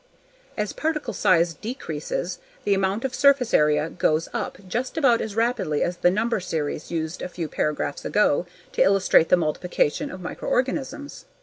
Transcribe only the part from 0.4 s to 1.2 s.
As particle